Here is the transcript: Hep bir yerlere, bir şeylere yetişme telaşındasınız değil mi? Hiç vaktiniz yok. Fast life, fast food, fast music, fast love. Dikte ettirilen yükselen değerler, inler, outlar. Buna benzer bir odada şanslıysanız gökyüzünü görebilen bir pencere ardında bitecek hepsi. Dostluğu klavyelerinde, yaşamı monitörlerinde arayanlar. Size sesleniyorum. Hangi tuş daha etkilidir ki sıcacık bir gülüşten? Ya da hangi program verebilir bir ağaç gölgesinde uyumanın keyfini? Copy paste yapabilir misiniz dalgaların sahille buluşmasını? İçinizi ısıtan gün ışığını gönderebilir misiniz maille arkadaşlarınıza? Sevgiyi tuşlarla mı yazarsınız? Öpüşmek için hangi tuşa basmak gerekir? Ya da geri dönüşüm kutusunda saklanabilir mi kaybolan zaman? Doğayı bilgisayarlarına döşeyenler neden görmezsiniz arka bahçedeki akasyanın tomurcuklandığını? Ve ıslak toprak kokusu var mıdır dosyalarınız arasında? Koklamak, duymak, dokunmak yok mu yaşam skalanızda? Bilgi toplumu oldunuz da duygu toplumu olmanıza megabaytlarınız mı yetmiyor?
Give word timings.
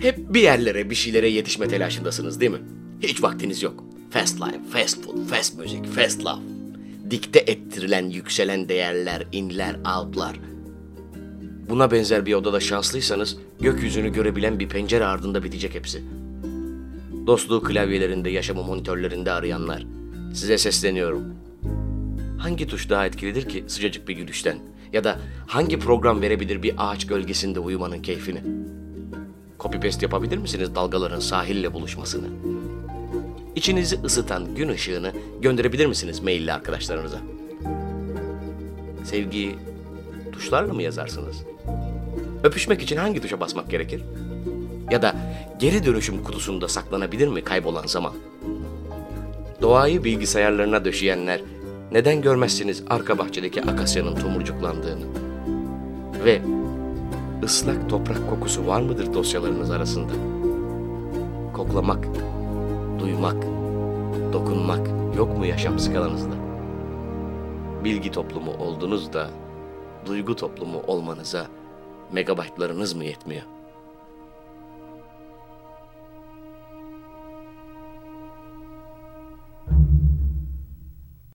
Hep 0.00 0.34
bir 0.34 0.40
yerlere, 0.40 0.90
bir 0.90 0.94
şeylere 0.94 1.28
yetişme 1.28 1.68
telaşındasınız 1.68 2.40
değil 2.40 2.52
mi? 2.52 2.60
Hiç 3.02 3.22
vaktiniz 3.22 3.62
yok. 3.62 3.84
Fast 4.10 4.40
life, 4.40 4.58
fast 4.72 5.04
food, 5.04 5.26
fast 5.26 5.58
music, 5.58 5.82
fast 5.82 6.24
love. 6.24 6.40
Dikte 7.10 7.38
ettirilen 7.38 8.10
yükselen 8.10 8.68
değerler, 8.68 9.26
inler, 9.32 9.74
outlar. 9.74 10.40
Buna 11.68 11.90
benzer 11.90 12.26
bir 12.26 12.34
odada 12.34 12.60
şanslıysanız 12.60 13.36
gökyüzünü 13.60 14.12
görebilen 14.12 14.60
bir 14.60 14.68
pencere 14.68 15.04
ardında 15.04 15.44
bitecek 15.44 15.74
hepsi. 15.74 16.02
Dostluğu 17.26 17.62
klavyelerinde, 17.62 18.30
yaşamı 18.30 18.62
monitörlerinde 18.62 19.32
arayanlar. 19.32 19.86
Size 20.34 20.58
sesleniyorum. 20.58 21.24
Hangi 22.38 22.66
tuş 22.66 22.90
daha 22.90 23.06
etkilidir 23.06 23.48
ki 23.48 23.64
sıcacık 23.66 24.08
bir 24.08 24.14
gülüşten? 24.16 24.58
Ya 24.92 25.04
da 25.04 25.18
hangi 25.46 25.78
program 25.78 26.22
verebilir 26.22 26.62
bir 26.62 26.74
ağaç 26.78 27.06
gölgesinde 27.06 27.60
uyumanın 27.60 28.02
keyfini? 28.02 28.42
Copy 29.60 29.78
paste 29.78 30.06
yapabilir 30.06 30.38
misiniz 30.38 30.74
dalgaların 30.74 31.20
sahille 31.20 31.74
buluşmasını? 31.74 32.26
İçinizi 33.56 34.00
ısıtan 34.04 34.54
gün 34.54 34.68
ışığını 34.68 35.12
gönderebilir 35.40 35.86
misiniz 35.86 36.20
maille 36.20 36.52
arkadaşlarınıza? 36.52 37.18
Sevgiyi 39.04 39.56
tuşlarla 40.32 40.74
mı 40.74 40.82
yazarsınız? 40.82 41.36
Öpüşmek 42.44 42.82
için 42.82 42.96
hangi 42.96 43.20
tuşa 43.20 43.40
basmak 43.40 43.70
gerekir? 43.70 44.02
Ya 44.90 45.02
da 45.02 45.16
geri 45.58 45.84
dönüşüm 45.84 46.24
kutusunda 46.24 46.68
saklanabilir 46.68 47.28
mi 47.28 47.44
kaybolan 47.44 47.86
zaman? 47.86 48.12
Doğayı 49.62 50.04
bilgisayarlarına 50.04 50.84
döşeyenler 50.84 51.40
neden 51.92 52.22
görmezsiniz 52.22 52.82
arka 52.90 53.18
bahçedeki 53.18 53.62
akasyanın 53.62 54.14
tomurcuklandığını? 54.16 55.04
Ve 56.24 56.42
ıslak 57.44 57.88
toprak 57.88 58.30
kokusu 58.30 58.66
var 58.66 58.80
mıdır 58.80 59.14
dosyalarınız 59.14 59.70
arasında? 59.70 60.12
Koklamak, 61.52 62.08
duymak, 62.98 63.44
dokunmak 64.32 64.88
yok 65.16 65.38
mu 65.38 65.46
yaşam 65.46 65.78
skalanızda? 65.78 66.34
Bilgi 67.84 68.10
toplumu 68.10 68.50
oldunuz 68.52 69.12
da 69.12 69.30
duygu 70.06 70.36
toplumu 70.36 70.82
olmanıza 70.86 71.46
megabaytlarınız 72.12 72.94
mı 72.94 73.04
yetmiyor? 73.04 73.42